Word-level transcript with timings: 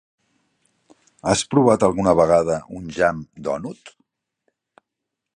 Has 1.31 1.43
provat 1.51 1.83
alguna 1.87 2.15
vegada 2.19 2.55
un 2.79 2.87
Jam 2.95 3.19
Donut? 3.49 3.93